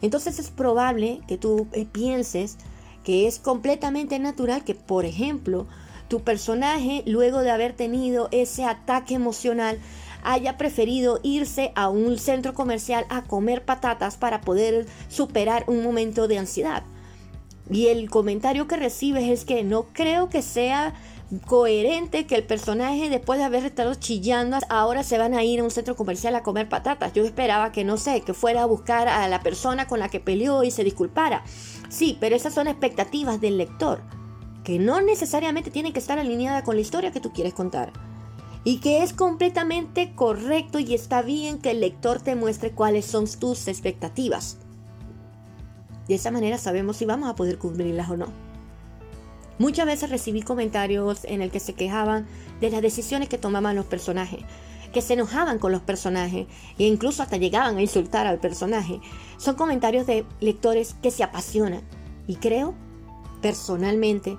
Entonces 0.00 0.38
es 0.38 0.50
probable 0.50 1.20
que 1.28 1.38
tú 1.38 1.66
eh, 1.72 1.86
pienses 1.90 2.56
que 3.04 3.26
es 3.26 3.38
completamente 3.38 4.18
natural 4.18 4.64
que, 4.64 4.74
por 4.74 5.04
ejemplo, 5.04 5.66
tu 6.08 6.20
personaje, 6.20 7.02
luego 7.06 7.40
de 7.40 7.50
haber 7.50 7.72
tenido 7.72 8.28
ese 8.32 8.64
ataque 8.64 9.14
emocional, 9.14 9.78
haya 10.24 10.56
preferido 10.56 11.18
irse 11.22 11.72
a 11.74 11.88
un 11.88 12.18
centro 12.18 12.54
comercial 12.54 13.06
a 13.08 13.22
comer 13.22 13.64
patatas 13.64 14.16
para 14.16 14.40
poder 14.40 14.86
superar 15.08 15.64
un 15.66 15.82
momento 15.82 16.28
de 16.28 16.38
ansiedad. 16.38 16.84
y 17.70 17.86
el 17.86 18.10
comentario 18.10 18.66
que 18.66 18.76
recibes 18.76 19.30
es 19.30 19.44
que 19.44 19.62
no 19.62 19.84
creo 19.92 20.28
que 20.28 20.42
sea 20.42 20.92
coherente 21.40 22.26
que 22.26 22.34
el 22.34 22.44
personaje 22.44 23.08
después 23.08 23.38
de 23.38 23.44
haber 23.44 23.64
estado 23.64 23.94
chillando 23.94 24.58
ahora 24.68 25.02
se 25.02 25.18
van 25.18 25.34
a 25.34 25.42
ir 25.42 25.60
a 25.60 25.64
un 25.64 25.70
centro 25.70 25.96
comercial 25.96 26.34
a 26.34 26.42
comer 26.42 26.68
patatas. 26.68 27.12
Yo 27.14 27.24
esperaba 27.24 27.72
que 27.72 27.84
no 27.84 27.96
sé, 27.96 28.20
que 28.20 28.34
fuera 28.34 28.62
a 28.62 28.66
buscar 28.66 29.08
a 29.08 29.26
la 29.28 29.40
persona 29.40 29.86
con 29.86 29.98
la 29.98 30.08
que 30.08 30.20
peleó 30.20 30.62
y 30.62 30.70
se 30.70 30.84
disculpara. 30.84 31.42
Sí, 31.88 32.16
pero 32.20 32.36
esas 32.36 32.54
son 32.54 32.68
expectativas 32.68 33.40
del 33.40 33.58
lector, 33.58 34.02
que 34.64 34.78
no 34.78 35.00
necesariamente 35.00 35.70
tienen 35.70 35.92
que 35.92 36.00
estar 36.00 36.18
alineadas 36.18 36.62
con 36.62 36.76
la 36.76 36.82
historia 36.82 37.12
que 37.12 37.20
tú 37.20 37.32
quieres 37.32 37.54
contar. 37.54 37.92
Y 38.64 38.78
que 38.78 39.02
es 39.02 39.12
completamente 39.12 40.14
correcto 40.14 40.78
y 40.78 40.94
está 40.94 41.22
bien 41.22 41.58
que 41.58 41.72
el 41.72 41.80
lector 41.80 42.20
te 42.20 42.36
muestre 42.36 42.70
cuáles 42.70 43.06
son 43.06 43.26
tus 43.26 43.66
expectativas. 43.66 44.58
De 46.06 46.14
esa 46.14 46.30
manera 46.30 46.58
sabemos 46.58 46.96
si 46.96 47.06
vamos 47.06 47.28
a 47.28 47.34
poder 47.34 47.58
cumplirlas 47.58 48.10
o 48.10 48.16
no. 48.16 48.51
Muchas 49.62 49.86
veces 49.86 50.10
recibí 50.10 50.42
comentarios 50.42 51.20
en 51.22 51.40
el 51.40 51.52
que 51.52 51.60
se 51.60 51.74
quejaban 51.74 52.26
de 52.60 52.68
las 52.68 52.82
decisiones 52.82 53.28
que 53.28 53.38
tomaban 53.38 53.76
los 53.76 53.86
personajes, 53.86 54.40
que 54.92 55.00
se 55.00 55.12
enojaban 55.12 55.60
con 55.60 55.70
los 55.70 55.82
personajes 55.82 56.48
e 56.80 56.84
incluso 56.88 57.22
hasta 57.22 57.36
llegaban 57.36 57.76
a 57.76 57.80
insultar 57.80 58.26
al 58.26 58.40
personaje. 58.40 59.00
Son 59.36 59.54
comentarios 59.54 60.04
de 60.04 60.26
lectores 60.40 60.96
que 61.00 61.12
se 61.12 61.22
apasionan 61.22 61.82
y 62.26 62.38
creo, 62.38 62.74
personalmente, 63.40 64.36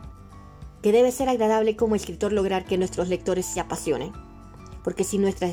que 0.82 0.92
debe 0.92 1.10
ser 1.14 1.30
agradable 1.30 1.78
como 1.78 1.96
escritor 1.96 2.34
lograr 2.34 2.66
que 2.66 2.78
nuestros 2.78 3.08
lectores 3.08 3.46
se 3.46 3.62
apasionen. 3.62 4.12
Porque 4.84 5.06
si 5.06 5.20
nuestra 5.20 5.50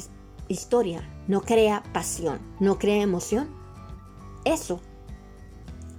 historia 0.49 1.09
no 1.29 1.43
crea 1.43 1.85
pasión, 1.93 2.41
no 2.59 2.77
crea 2.81 3.05
emoción, 3.05 3.49
eso 4.45 4.81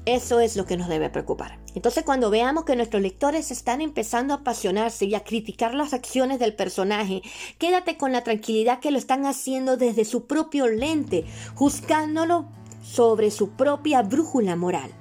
eso 0.05 0.41
es 0.41 0.57
lo 0.57 0.65
que 0.65 0.75
nos 0.75 0.89
debe 0.89 1.09
preocupar. 1.09 1.60
Entonces 1.73 2.03
cuando 2.03 2.29
veamos 2.29 2.65
que 2.65 2.75
nuestros 2.75 3.01
lectores 3.01 3.49
están 3.49 3.81
empezando 3.81 4.33
a 4.33 4.37
apasionarse 4.37 5.05
y 5.05 5.15
a 5.15 5.23
criticar 5.23 5.73
las 5.73 5.93
acciones 5.93 6.39
del 6.39 6.53
personaje, 6.53 7.21
quédate 7.57 7.97
con 7.97 8.11
la 8.11 8.23
tranquilidad 8.23 8.79
que 8.79 8.91
lo 8.91 8.97
están 8.97 9.25
haciendo 9.25 9.77
desde 9.77 10.03
su 10.03 10.25
propio 10.25 10.67
lente, 10.67 11.25
juzgándolo 11.55 12.47
sobre 12.83 13.31
su 13.31 13.51
propia 13.51 14.01
brújula 14.01 14.55
moral, 14.55 14.91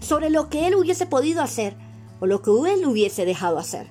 sobre 0.00 0.28
lo 0.28 0.50
que 0.50 0.66
él 0.66 0.74
hubiese 0.74 1.06
podido 1.06 1.42
hacer 1.42 1.76
o 2.20 2.26
lo 2.26 2.42
que 2.42 2.50
él 2.50 2.86
hubiese 2.86 3.24
dejado 3.24 3.58
hacer. 3.58 3.88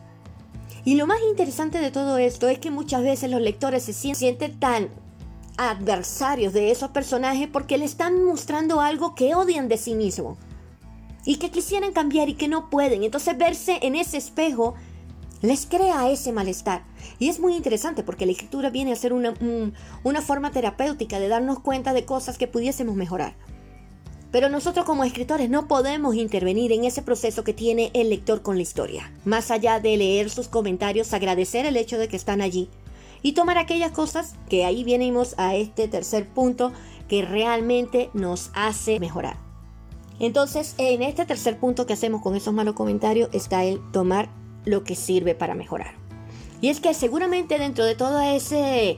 Y 0.83 0.95
lo 0.95 1.07
más 1.07 1.17
interesante 1.27 1.79
de 1.79 1.89
todo 1.89 2.19
esto 2.19 2.47
es 2.47 2.59
que 2.59 2.69
muchas 2.69 3.01
veces 3.01 3.31
los 3.31 3.41
lectores 3.41 3.83
se 3.83 3.93
sienten 3.93 4.59
tan 4.59 4.89
adversarios 5.57 6.53
de 6.53 6.69
esos 6.69 6.91
personajes 6.91 7.47
porque 7.51 7.79
le 7.79 7.85
están 7.85 8.23
mostrando 8.23 8.81
algo 8.81 9.15
que 9.15 9.33
odian 9.33 9.67
de 9.67 9.77
sí 9.77 9.95
mismo 9.95 10.37
y 11.25 11.37
que 11.37 11.51
quisieran 11.51 11.91
cambiar 11.91 12.29
y 12.29 12.35
que 12.35 12.47
no 12.47 12.69
pueden. 12.69 13.03
Entonces 13.03 13.37
verse 13.37 13.79
en 13.81 13.95
ese 13.95 14.17
espejo 14.17 14.75
les 15.41 15.65
crea 15.65 16.09
ese 16.09 16.31
malestar. 16.31 16.85
Y 17.19 17.29
es 17.29 17.39
muy 17.39 17.55
interesante 17.55 18.03
porque 18.03 18.25
la 18.25 18.31
escritura 18.31 18.69
viene 18.69 18.91
a 18.91 18.95
ser 18.95 19.13
una, 19.13 19.33
una 20.03 20.21
forma 20.21 20.51
terapéutica 20.51 21.19
de 21.19 21.27
darnos 21.27 21.59
cuenta 21.59 21.93
de 21.93 22.05
cosas 22.05 22.37
que 22.37 22.47
pudiésemos 22.47 22.95
mejorar. 22.95 23.35
Pero 24.31 24.49
nosotros 24.49 24.85
como 24.85 25.03
escritores 25.03 25.49
no 25.49 25.67
podemos 25.67 26.15
intervenir 26.15 26.71
en 26.71 26.83
ese 26.83 27.01
proceso 27.01 27.43
que 27.43 27.53
tiene 27.53 27.91
el 27.93 28.09
lector 28.09 28.41
con 28.41 28.57
la 28.57 28.63
historia. 28.63 29.11
Más 29.23 29.49
allá 29.49 29.79
de 29.79 29.95
leer 29.95 30.29
sus 30.29 30.47
comentarios, 30.47 31.13
agradecer 31.13 31.65
el 31.65 31.77
hecho 31.77 31.97
de 31.97 32.07
que 32.07 32.17
están 32.17 32.41
allí 32.41 32.69
y 33.21 33.31
tomar 33.31 33.57
aquellas 33.57 33.91
cosas 33.91 34.35
que 34.49 34.65
ahí 34.65 34.83
venimos 34.83 35.35
a 35.37 35.55
este 35.55 35.87
tercer 35.87 36.27
punto 36.27 36.73
que 37.07 37.21
realmente 37.21 38.09
nos 38.13 38.51
hace 38.53 38.99
mejorar. 38.99 39.37
Entonces, 40.19 40.75
en 40.77 41.03
este 41.03 41.25
tercer 41.25 41.59
punto 41.59 41.85
que 41.85 41.93
hacemos 41.93 42.21
con 42.21 42.35
esos 42.35 42.53
malos 42.53 42.75
comentarios 42.75 43.29
está 43.33 43.63
el 43.63 43.79
tomar 43.91 44.29
lo 44.65 44.83
que 44.83 44.95
sirve 44.95 45.35
para 45.35 45.55
mejorar. 45.55 45.95
Y 46.61 46.69
es 46.69 46.79
que 46.79 46.93
seguramente 46.93 47.59
dentro 47.59 47.85
de 47.85 47.95
todo 47.95 48.21
ese 48.21 48.97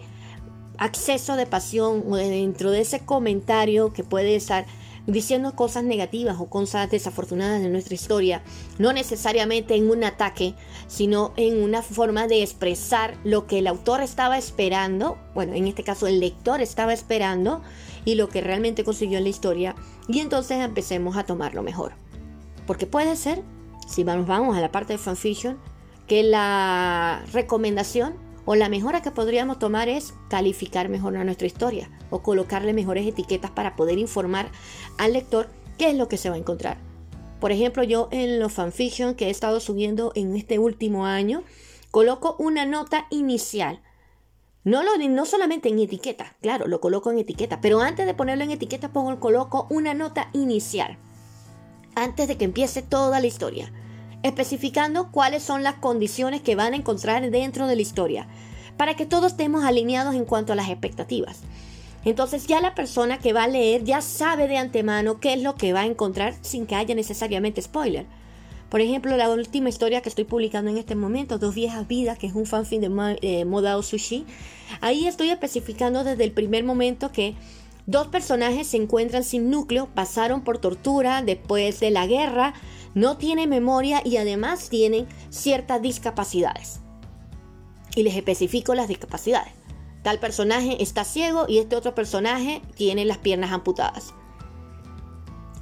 acceso 0.78 1.36
de 1.36 1.48
pasión 1.48 2.04
o 2.08 2.16
dentro 2.16 2.72
de 2.72 2.82
ese 2.82 3.00
comentario 3.00 3.94
que 3.94 4.04
puede 4.04 4.36
estar 4.36 4.66
diciendo 5.08 5.56
cosas 5.56 5.86
negativas 5.86 6.38
o 6.40 6.50
cosas 6.50 6.92
desafortunadas 6.92 7.62
de 7.62 7.70
nuestra 7.70 7.96
historia, 7.96 8.44
no 8.78 8.92
necesariamente 8.92 9.76
en 9.76 9.90
un 9.90 10.04
ataque, 10.04 10.54
sino 10.88 11.34
en 11.38 11.64
una 11.64 11.82
forma 11.82 12.28
de 12.28 12.44
expresar 12.44 13.18
lo 13.24 13.48
que 13.48 13.60
el 13.60 13.68
autor 13.68 14.02
estaba 14.02 14.38
esperando, 14.38 15.18
bueno, 15.34 15.54
en 15.54 15.66
este 15.66 15.84
caso 15.84 16.08
el 16.08 16.20
lector 16.20 16.62
estaba 16.62 16.94
esperando 16.94 17.62
y 18.04 18.16
lo 18.16 18.28
que 18.28 18.42
realmente 18.42 18.84
consiguió 18.84 19.18
en 19.18 19.24
la 19.24 19.30
historia, 19.30 19.76
y 20.08 20.20
entonces 20.20 20.60
empecemos 20.60 21.18
a 21.18 21.26
tomarlo 21.26 21.64
mejor. 21.64 21.94
Porque 22.66 22.86
puede 22.86 23.16
ser, 23.16 23.44
si 23.88 24.04
vamos, 24.04 24.28
vamos 24.28 24.58
a 24.58 24.62
la 24.62 24.72
parte 24.72 24.94
de 24.94 25.00
fanfiction, 25.00 25.58
que 26.08 26.24
la 26.24 27.24
recomendación 27.34 28.16
o 28.46 28.56
la 28.56 28.70
mejora 28.70 29.02
que 29.02 29.12
podríamos 29.12 29.60
tomar 29.60 29.90
es 29.90 30.14
calificar 30.30 30.88
mejor 30.88 31.18
a 31.18 31.24
nuestra 31.26 31.48
historia 31.48 31.90
o 32.10 32.24
colocarle 32.24 32.74
mejores 32.74 33.06
etiquetas 33.06 33.52
para 33.52 33.76
poder 33.76 33.98
informar 33.98 34.50
al 34.98 35.14
lector 35.14 35.50
qué 35.78 35.90
es 35.90 35.96
lo 35.96 36.08
que 36.08 36.18
se 36.18 36.30
va 36.30 36.36
a 36.36 36.40
encontrar. 36.40 36.78
Por 37.42 37.52
ejemplo, 37.52 37.84
yo 37.84 38.08
en 38.12 38.40
los 38.40 38.54
fanfiction 38.54 39.16
que 39.16 39.28
he 39.28 39.30
estado 39.30 39.60
subiendo 39.60 40.12
en 40.16 40.36
este 40.36 40.60
último 40.60 41.06
año, 41.06 41.44
coloco 41.92 42.36
una 42.40 42.66
nota 42.66 43.06
inicial. 43.10 43.82
No, 44.68 44.84
lo, 44.84 44.98
no 44.98 45.26
solamente 45.26 45.70
en 45.70 45.80
etiqueta, 45.80 46.36
claro, 46.42 46.68
lo 46.68 46.82
coloco 46.82 47.10
en 47.10 47.20
etiqueta, 47.20 47.62
pero 47.62 47.80
antes 47.80 48.06
de 48.06 48.14
ponerlo 48.14 48.44
en 48.44 48.52
etiqueta 48.52 48.90
pongo, 48.90 49.18
coloco 49.18 49.66
una 49.70 49.94
nota 49.94 50.30
inicial, 50.34 50.98
antes 51.96 52.28
de 52.28 52.36
que 52.36 52.44
empiece 52.44 52.82
toda 52.82 53.22
la 53.22 53.28
historia 53.28 53.72
especificando 54.24 55.10
cuáles 55.10 55.42
son 55.42 55.64
las 55.64 55.76
condiciones 55.76 56.42
que 56.42 56.56
van 56.58 56.74
a 56.74 56.76
encontrar 56.76 57.32
dentro 57.32 57.66
de 57.66 57.78
la 57.78 57.82
historia, 57.82 58.28
para 58.76 58.96
que 58.96 59.06
todos 59.06 59.32
estemos 59.32 59.64
alineados 59.64 60.16
en 60.16 60.26
cuanto 60.26 60.52
a 60.52 60.58
las 60.58 60.68
expectativas. 60.68 61.44
Entonces 62.04 62.46
ya 62.46 62.60
la 62.60 62.76
persona 62.76 63.20
que 63.20 63.32
va 63.32 63.44
a 63.44 63.48
leer 63.48 63.86
ya 63.86 64.02
sabe 64.02 64.50
de 64.50 64.58
antemano 64.58 65.22
qué 65.22 65.32
es 65.32 65.44
lo 65.44 65.56
que 65.56 65.72
va 65.72 65.82
a 65.82 65.86
encontrar 65.86 66.36
sin 66.42 66.66
que 66.66 66.76
haya 66.76 66.94
necesariamente 66.94 67.62
spoiler. 67.62 68.06
Por 68.70 68.82
ejemplo, 68.82 69.16
la 69.16 69.30
última 69.30 69.70
historia 69.70 70.02
que 70.02 70.10
estoy 70.10 70.26
publicando 70.26 70.70
en 70.70 70.78
este 70.78 70.96
momento, 70.96 71.38
Dos 71.38 71.56
viejas 71.56 71.88
vidas, 71.88 72.18
que 72.18 72.28
es 72.28 72.34
un 72.34 72.46
fanfic 72.46 72.82
de 72.82 73.18
eh, 73.22 73.46
Modao 73.46 73.82
Sushi, 73.82 74.26
ahí 74.82 75.08
estoy 75.08 75.30
especificando 75.30 76.04
desde 76.04 76.26
el 76.26 76.34
primer 76.34 76.66
momento 76.66 77.12
que 77.12 77.36
dos 77.86 78.08
personajes 78.08 78.68
se 78.68 78.78
encuentran 78.78 79.24
sin 79.24 79.50
núcleo, 79.50 79.88
pasaron 79.94 80.44
por 80.44 80.58
tortura 80.58 81.22
después 81.22 81.80
de 81.80 81.92
la 81.92 82.08
guerra, 82.08 82.54
no 82.94 83.16
tienen 83.18 83.50
memoria 83.50 84.02
y 84.04 84.18
además 84.18 84.70
tienen 84.70 85.08
ciertas 85.30 85.82
discapacidades. 85.82 86.82
Y 87.96 88.04
les 88.04 88.16
especifico 88.16 88.76
las 88.76 88.90
discapacidades. 88.90 89.54
Tal 90.04 90.20
personaje 90.20 90.82
está 90.84 91.06
ciego 91.06 91.46
y 91.48 91.60
este 91.60 91.76
otro 91.76 91.96
personaje 91.96 92.62
tiene 92.76 93.06
las 93.06 93.18
piernas 93.18 93.52
amputadas. 93.52 94.14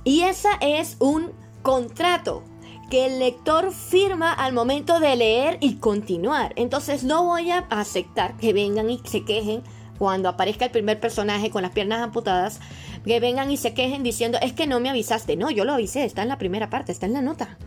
Y 0.03 0.21
esa 0.21 0.51
es 0.61 0.97
un 0.99 1.31
contrato 1.61 2.43
que 2.89 3.05
el 3.05 3.19
lector 3.19 3.71
firma 3.71 4.31
al 4.31 4.53
momento 4.53 4.99
de 4.99 5.15
leer 5.15 5.57
y 5.61 5.75
continuar. 5.75 6.53
Entonces 6.55 7.03
no 7.03 7.25
voy 7.25 7.51
a 7.51 7.59
aceptar 7.69 8.37
que 8.37 8.53
vengan 8.53 8.89
y 8.89 9.01
se 9.05 9.23
quejen 9.23 9.63
cuando 9.97 10.29
aparezca 10.29 10.65
el 10.65 10.71
primer 10.71 10.99
personaje 10.99 11.49
con 11.49 11.61
las 11.61 11.71
piernas 11.71 12.01
amputadas 12.01 12.59
que 13.05 13.19
vengan 13.19 13.51
y 13.51 13.57
se 13.57 13.73
quejen 13.73 14.03
diciendo, 14.03 14.37
es 14.41 14.53
que 14.53 14.67
no 14.67 14.79
me 14.79 14.89
avisaste. 14.89 15.35
No, 15.35 15.51
yo 15.51 15.63
lo 15.63 15.73
avisé, 15.73 16.05
está 16.05 16.23
en 16.23 16.29
la 16.29 16.37
primera 16.37 16.69
parte, 16.69 16.91
está 16.91 17.05
en 17.05 17.13
la 17.13 17.21
nota. 17.21 17.57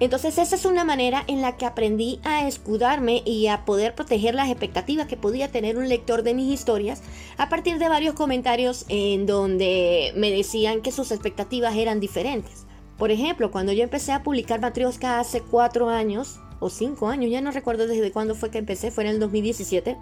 Entonces 0.00 0.38
esa 0.38 0.56
es 0.56 0.64
una 0.64 0.82
manera 0.82 1.24
en 1.26 1.42
la 1.42 1.58
que 1.58 1.66
aprendí 1.66 2.20
a 2.24 2.48
escudarme 2.48 3.22
y 3.26 3.48
a 3.48 3.66
poder 3.66 3.94
proteger 3.94 4.34
las 4.34 4.48
expectativas 4.48 5.06
que 5.06 5.18
podía 5.18 5.52
tener 5.52 5.76
un 5.76 5.90
lector 5.90 6.22
de 6.22 6.32
mis 6.32 6.52
historias 6.52 7.02
a 7.36 7.50
partir 7.50 7.78
de 7.78 7.90
varios 7.90 8.14
comentarios 8.14 8.86
en 8.88 9.26
donde 9.26 10.14
me 10.16 10.30
decían 10.30 10.80
que 10.80 10.90
sus 10.90 11.10
expectativas 11.10 11.76
eran 11.76 12.00
diferentes. 12.00 12.66
Por 13.00 13.10
ejemplo, 13.10 13.50
cuando 13.50 13.72
yo 13.72 13.82
empecé 13.82 14.12
a 14.12 14.22
publicar 14.22 14.60
Matrioska 14.60 15.20
hace 15.20 15.40
cuatro 15.40 15.88
años 15.88 16.38
o 16.60 16.68
cinco 16.68 17.08
años, 17.08 17.30
ya 17.30 17.40
no 17.40 17.50
recuerdo 17.50 17.86
desde 17.86 18.12
cuándo 18.12 18.34
fue 18.34 18.50
que 18.50 18.58
empecé, 18.58 18.90
fue 18.90 19.04
en 19.04 19.10
el 19.10 19.18
2017, 19.18 19.96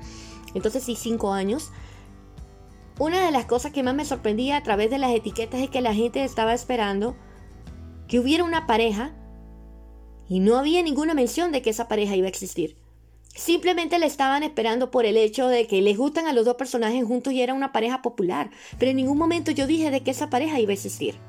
entonces 0.54 0.82
sí, 0.82 0.96
cinco 0.96 1.32
años. 1.32 1.70
Una 2.98 3.24
de 3.24 3.30
las 3.30 3.44
cosas 3.44 3.70
que 3.70 3.84
más 3.84 3.94
me 3.94 4.04
sorprendía 4.04 4.56
a 4.56 4.64
través 4.64 4.90
de 4.90 4.98
las 4.98 5.12
etiquetas 5.12 5.60
es 5.60 5.70
que 5.70 5.80
la 5.80 5.94
gente 5.94 6.24
estaba 6.24 6.52
esperando 6.52 7.14
que 8.08 8.18
hubiera 8.18 8.42
una 8.42 8.66
pareja 8.66 9.12
y 10.28 10.40
no 10.40 10.58
había 10.58 10.82
ninguna 10.82 11.14
mención 11.14 11.52
de 11.52 11.62
que 11.62 11.70
esa 11.70 11.86
pareja 11.86 12.16
iba 12.16 12.26
a 12.26 12.30
existir. 12.30 12.76
Simplemente 13.32 14.00
le 14.00 14.06
estaban 14.06 14.42
esperando 14.42 14.90
por 14.90 15.06
el 15.06 15.16
hecho 15.16 15.46
de 15.46 15.68
que 15.68 15.82
les 15.82 15.96
gustan 15.96 16.26
a 16.26 16.32
los 16.32 16.44
dos 16.44 16.56
personajes 16.56 17.04
juntos 17.04 17.32
y 17.32 17.42
era 17.42 17.54
una 17.54 17.70
pareja 17.70 18.02
popular, 18.02 18.50
pero 18.76 18.90
en 18.90 18.96
ningún 18.96 19.18
momento 19.18 19.52
yo 19.52 19.68
dije 19.68 19.92
de 19.92 20.00
que 20.00 20.10
esa 20.10 20.30
pareja 20.30 20.58
iba 20.58 20.70
a 20.70 20.74
existir. 20.74 21.27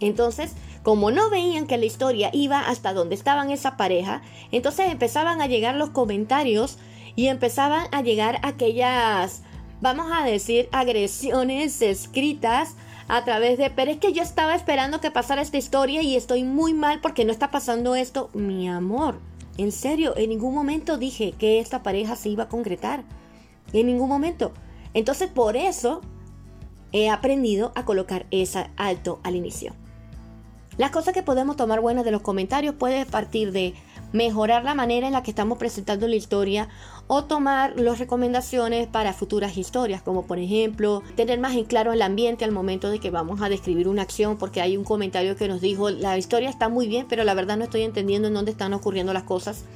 Entonces, 0.00 0.52
como 0.82 1.10
no 1.10 1.30
veían 1.30 1.66
que 1.66 1.78
la 1.78 1.84
historia 1.84 2.30
iba 2.32 2.60
hasta 2.60 2.94
donde 2.94 3.14
estaban 3.14 3.50
esa 3.50 3.76
pareja, 3.76 4.22
entonces 4.50 4.90
empezaban 4.90 5.40
a 5.40 5.46
llegar 5.46 5.76
los 5.76 5.90
comentarios 5.90 6.78
y 7.16 7.26
empezaban 7.26 7.86
a 7.92 8.02
llegar 8.02 8.40
aquellas 8.42 9.42
vamos 9.80 10.10
a 10.12 10.24
decir, 10.24 10.68
agresiones 10.72 11.80
escritas 11.82 12.76
a 13.08 13.24
través 13.24 13.58
de, 13.58 13.70
pero 13.70 13.90
es 13.90 13.98
que 13.98 14.12
yo 14.12 14.22
estaba 14.22 14.54
esperando 14.54 15.00
que 15.00 15.10
pasara 15.10 15.42
esta 15.42 15.58
historia 15.58 16.02
y 16.02 16.16
estoy 16.16 16.44
muy 16.44 16.74
mal 16.74 17.00
porque 17.00 17.24
no 17.24 17.32
está 17.32 17.50
pasando 17.50 17.96
esto. 17.96 18.30
Mi 18.34 18.68
amor, 18.68 19.18
en 19.56 19.72
serio, 19.72 20.16
en 20.16 20.30
ningún 20.30 20.54
momento 20.54 20.96
dije 20.96 21.32
que 21.32 21.58
esta 21.58 21.82
pareja 21.82 22.14
se 22.14 22.28
iba 22.28 22.44
a 22.44 22.48
concretar. 22.48 23.04
En 23.72 23.86
ningún 23.86 24.08
momento. 24.08 24.52
Entonces 24.94 25.28
por 25.28 25.56
eso 25.56 26.00
he 26.92 27.08
aprendido 27.08 27.72
a 27.74 27.84
colocar 27.84 28.26
esa 28.30 28.70
alto 28.76 29.20
al 29.22 29.36
inicio. 29.36 29.74
Las 30.80 30.92
cosas 30.92 31.12
que 31.12 31.22
podemos 31.22 31.56
tomar 31.56 31.82
buenas 31.82 32.06
de 32.06 32.10
los 32.10 32.22
comentarios 32.22 32.74
puede 32.74 33.04
partir 33.04 33.52
de 33.52 33.74
mejorar 34.14 34.64
la 34.64 34.74
manera 34.74 35.06
en 35.06 35.12
la 35.12 35.22
que 35.22 35.30
estamos 35.30 35.58
presentando 35.58 36.08
la 36.08 36.16
historia 36.16 36.70
o 37.06 37.24
tomar 37.24 37.78
las 37.78 37.98
recomendaciones 37.98 38.86
para 38.86 39.12
futuras 39.12 39.58
historias, 39.58 40.00
como 40.00 40.24
por 40.24 40.38
ejemplo 40.38 41.02
tener 41.16 41.38
más 41.38 41.54
en 41.54 41.64
claro 41.66 41.92
el 41.92 42.00
ambiente 42.00 42.46
al 42.46 42.52
momento 42.52 42.88
de 42.88 42.98
que 42.98 43.10
vamos 43.10 43.42
a 43.42 43.50
describir 43.50 43.88
una 43.88 44.00
acción, 44.00 44.38
porque 44.38 44.62
hay 44.62 44.78
un 44.78 44.84
comentario 44.84 45.36
que 45.36 45.48
nos 45.48 45.60
dijo, 45.60 45.90
la 45.90 46.16
historia 46.16 46.48
está 46.48 46.70
muy 46.70 46.88
bien, 46.88 47.04
pero 47.10 47.24
la 47.24 47.34
verdad 47.34 47.58
no 47.58 47.64
estoy 47.64 47.82
entendiendo 47.82 48.28
en 48.28 48.32
dónde 48.32 48.52
están 48.52 48.72
ocurriendo 48.72 49.12
las 49.12 49.24
cosas. 49.24 49.66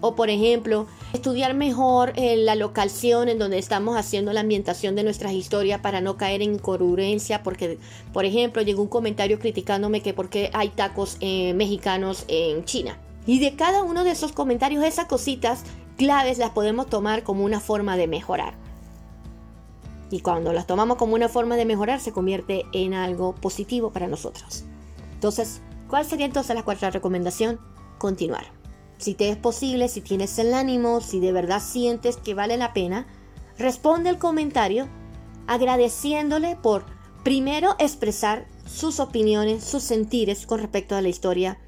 O 0.00 0.14
por 0.14 0.30
ejemplo, 0.30 0.86
estudiar 1.12 1.54
mejor 1.54 2.12
en 2.16 2.46
la 2.46 2.54
locación 2.54 3.28
en 3.28 3.38
donde 3.38 3.58
estamos 3.58 3.96
haciendo 3.96 4.32
la 4.32 4.40
ambientación 4.40 4.94
de 4.94 5.02
nuestras 5.02 5.32
historias 5.32 5.80
para 5.80 6.00
no 6.00 6.16
caer 6.16 6.42
en 6.42 6.54
incongruencia, 6.54 7.42
porque 7.42 7.78
por 8.12 8.24
ejemplo 8.24 8.62
llegó 8.62 8.82
un 8.82 8.88
comentario 8.88 9.38
criticándome 9.38 10.02
que 10.02 10.14
por 10.14 10.30
qué 10.30 10.50
hay 10.54 10.70
tacos 10.70 11.16
eh, 11.20 11.52
mexicanos 11.54 12.24
en 12.28 12.64
China. 12.64 12.98
Y 13.26 13.38
de 13.38 13.54
cada 13.54 13.82
uno 13.82 14.04
de 14.04 14.12
esos 14.12 14.32
comentarios, 14.32 14.84
esas 14.84 15.04
cositas 15.04 15.62
claves 15.96 16.38
las 16.38 16.50
podemos 16.50 16.86
tomar 16.86 17.22
como 17.22 17.44
una 17.44 17.60
forma 17.60 17.96
de 17.96 18.06
mejorar. 18.06 18.54
Y 20.10 20.20
cuando 20.20 20.52
las 20.52 20.66
tomamos 20.66 20.96
como 20.96 21.14
una 21.14 21.28
forma 21.28 21.56
de 21.56 21.64
mejorar, 21.64 22.00
se 22.00 22.12
convierte 22.12 22.64
en 22.72 22.94
algo 22.94 23.34
positivo 23.34 23.92
para 23.92 24.08
nosotros. 24.08 24.64
Entonces, 25.12 25.60
¿cuál 25.88 26.04
sería 26.04 26.26
entonces 26.26 26.56
la 26.56 26.64
cuarta 26.64 26.90
recomendación? 26.90 27.60
Continuar. 27.98 28.59
Si 29.00 29.14
te 29.14 29.30
es 29.30 29.36
posible, 29.38 29.88
si 29.88 30.02
tienes 30.02 30.38
el 30.38 30.52
ánimo, 30.52 31.00
si 31.00 31.20
de 31.20 31.32
verdad 31.32 31.62
sientes 31.62 32.18
que 32.18 32.34
vale 32.34 32.58
la 32.58 32.74
pena, 32.74 33.06
responde 33.56 34.10
el 34.10 34.18
comentario 34.18 34.88
agradeciéndole 35.46 36.56
por 36.56 36.84
primero 37.24 37.76
expresar 37.78 38.46
sus 38.66 39.00
opiniones, 39.00 39.64
sus 39.64 39.82
sentires 39.82 40.46
con 40.46 40.60
respecto 40.60 40.96
a 40.96 41.00
la 41.00 41.08
historia. 41.08 41.58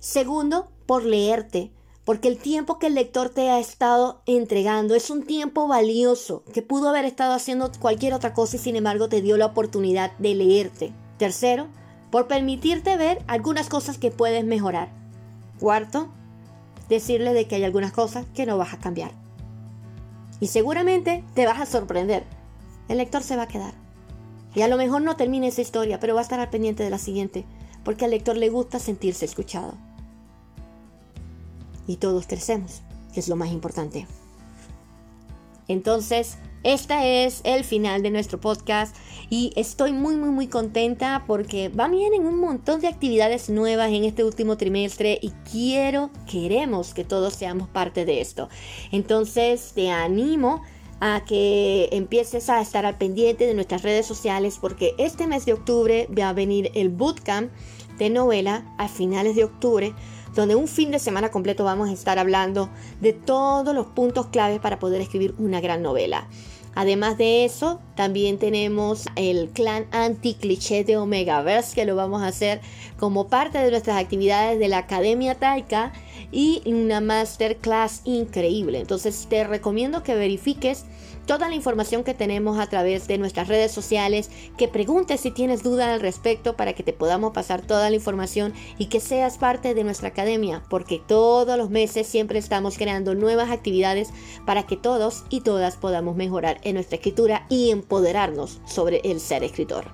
Segundo, 0.00 0.70
por 0.86 1.04
leerte, 1.04 1.72
porque 2.06 2.28
el 2.28 2.38
tiempo 2.38 2.78
que 2.78 2.86
el 2.86 2.94
lector 2.94 3.28
te 3.28 3.50
ha 3.50 3.60
estado 3.60 4.22
entregando 4.24 4.94
es 4.94 5.10
un 5.10 5.24
tiempo 5.24 5.68
valioso, 5.68 6.42
que 6.54 6.62
pudo 6.62 6.88
haber 6.88 7.04
estado 7.04 7.34
haciendo 7.34 7.70
cualquier 7.78 8.14
otra 8.14 8.32
cosa 8.32 8.56
y 8.56 8.60
sin 8.60 8.76
embargo 8.76 9.10
te 9.10 9.20
dio 9.20 9.36
la 9.36 9.44
oportunidad 9.44 10.16
de 10.16 10.34
leerte. 10.34 10.94
Tercero, 11.18 11.68
por 12.10 12.28
permitirte 12.28 12.96
ver 12.96 13.22
algunas 13.26 13.68
cosas 13.68 13.98
que 13.98 14.10
puedes 14.10 14.42
mejorar. 14.42 14.90
Cuarto, 15.60 16.08
decirle 16.88 17.34
de 17.34 17.46
que 17.46 17.56
hay 17.56 17.64
algunas 17.64 17.92
cosas 17.92 18.26
que 18.34 18.46
no 18.46 18.58
vas 18.58 18.74
a 18.74 18.78
cambiar. 18.78 19.12
Y 20.40 20.48
seguramente 20.48 21.24
te 21.34 21.46
vas 21.46 21.60
a 21.60 21.66
sorprender. 21.66 22.24
El 22.88 22.98
lector 22.98 23.22
se 23.22 23.36
va 23.36 23.42
a 23.42 23.48
quedar. 23.48 23.74
Y 24.54 24.62
a 24.62 24.68
lo 24.68 24.76
mejor 24.76 25.02
no 25.02 25.16
termine 25.16 25.48
esa 25.48 25.60
historia, 25.60 26.00
pero 26.00 26.14
va 26.14 26.20
a 26.20 26.22
estar 26.22 26.40
al 26.40 26.50
pendiente 26.50 26.82
de 26.82 26.90
la 26.90 26.98
siguiente, 26.98 27.44
porque 27.84 28.04
al 28.04 28.12
lector 28.12 28.36
le 28.36 28.48
gusta 28.48 28.78
sentirse 28.78 29.24
escuchado 29.24 29.74
y 31.88 31.96
todos 31.96 32.26
crecemos, 32.28 32.82
que 33.12 33.18
es 33.18 33.28
lo 33.28 33.34
más 33.34 33.50
importante. 33.50 34.06
Entonces, 35.66 36.36
este 36.64 37.24
es 37.24 37.40
el 37.44 37.64
final 37.64 38.02
de 38.02 38.10
nuestro 38.10 38.40
podcast 38.40 38.96
y 39.30 39.52
estoy 39.56 39.92
muy 39.92 40.16
muy 40.16 40.30
muy 40.30 40.48
contenta 40.48 41.24
porque 41.26 41.68
van 41.68 41.94
en 41.94 42.26
un 42.26 42.38
montón 42.40 42.80
de 42.80 42.88
actividades 42.88 43.48
nuevas 43.48 43.90
en 43.90 44.04
este 44.04 44.24
último 44.24 44.56
trimestre 44.56 45.18
y 45.22 45.30
quiero, 45.50 46.10
queremos 46.30 46.94
que 46.94 47.04
todos 47.04 47.34
seamos 47.34 47.68
parte 47.68 48.04
de 48.04 48.20
esto. 48.20 48.48
Entonces 48.90 49.72
te 49.74 49.90
animo 49.90 50.62
a 51.00 51.24
que 51.24 51.88
empieces 51.92 52.50
a 52.50 52.60
estar 52.60 52.84
al 52.84 52.98
pendiente 52.98 53.46
de 53.46 53.54
nuestras 53.54 53.82
redes 53.82 54.06
sociales 54.06 54.58
porque 54.60 54.94
este 54.98 55.26
mes 55.26 55.46
de 55.46 55.52
octubre 55.52 56.08
va 56.16 56.30
a 56.30 56.32
venir 56.32 56.72
el 56.74 56.88
bootcamp 56.88 57.52
de 57.98 58.10
novela 58.10 58.64
a 58.78 58.88
finales 58.88 59.36
de 59.36 59.44
octubre 59.44 59.94
donde 60.34 60.54
un 60.54 60.68
fin 60.68 60.90
de 60.90 60.98
semana 60.98 61.30
completo 61.30 61.64
vamos 61.64 61.88
a 61.88 61.92
estar 61.92 62.18
hablando 62.18 62.68
de 63.00 63.12
todos 63.12 63.74
los 63.74 63.86
puntos 63.86 64.26
claves 64.26 64.60
para 64.60 64.78
poder 64.78 65.00
escribir 65.00 65.34
una 65.38 65.60
gran 65.60 65.82
novela. 65.82 66.28
Además 66.78 67.18
de 67.18 67.44
eso, 67.44 67.80
también 67.96 68.38
tenemos 68.38 69.06
el 69.16 69.48
clan 69.48 69.86
anti-cliché 69.90 70.84
de 70.84 70.96
Omegaverse 70.96 71.74
que 71.74 71.84
lo 71.84 71.96
vamos 71.96 72.22
a 72.22 72.28
hacer 72.28 72.60
como 73.00 73.26
parte 73.26 73.58
de 73.58 73.72
nuestras 73.72 74.00
actividades 74.00 74.60
de 74.60 74.68
la 74.68 74.78
Academia 74.78 75.34
Taika 75.34 75.92
y 76.30 76.62
una 76.66 77.00
masterclass 77.00 78.02
increíble. 78.04 78.80
Entonces 78.80 79.26
te 79.28 79.44
recomiendo 79.44 80.02
que 80.02 80.14
verifiques 80.14 80.84
toda 81.26 81.48
la 81.50 81.54
información 81.54 82.04
que 82.04 82.14
tenemos 82.14 82.58
a 82.58 82.68
través 82.68 83.06
de 83.06 83.18
nuestras 83.18 83.48
redes 83.48 83.70
sociales, 83.70 84.30
que 84.56 84.66
preguntes 84.66 85.20
si 85.20 85.30
tienes 85.30 85.62
duda 85.62 85.92
al 85.92 86.00
respecto 86.00 86.56
para 86.56 86.72
que 86.72 86.82
te 86.82 86.94
podamos 86.94 87.34
pasar 87.34 87.60
toda 87.60 87.90
la 87.90 87.96
información 87.96 88.54
y 88.78 88.86
que 88.86 88.98
seas 88.98 89.36
parte 89.36 89.74
de 89.74 89.84
nuestra 89.84 90.08
academia, 90.08 90.62
porque 90.70 91.02
todos 91.06 91.58
los 91.58 91.68
meses 91.68 92.06
siempre 92.06 92.38
estamos 92.38 92.78
creando 92.78 93.14
nuevas 93.14 93.50
actividades 93.50 94.08
para 94.46 94.64
que 94.64 94.78
todos 94.78 95.24
y 95.28 95.42
todas 95.42 95.76
podamos 95.76 96.16
mejorar 96.16 96.60
en 96.64 96.74
nuestra 96.74 96.96
escritura 96.96 97.46
y 97.50 97.70
empoderarnos 97.70 98.62
sobre 98.66 99.02
el 99.04 99.20
ser 99.20 99.44
escritor. 99.44 99.84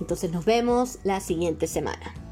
Entonces 0.00 0.32
nos 0.32 0.44
vemos 0.44 0.98
la 1.04 1.20
siguiente 1.20 1.68
semana. 1.68 2.31